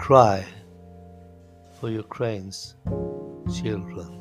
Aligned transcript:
cry 0.00 0.42
for 1.78 1.90
Ukraine's 1.90 2.74
children. 3.54 4.19